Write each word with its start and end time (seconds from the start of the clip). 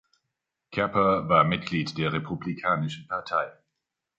Capper 0.71 1.29
war 1.29 1.43
Mitglied 1.43 1.95
der 1.99 2.11
Republikanischen 2.11 3.07
Partei. 3.07 3.51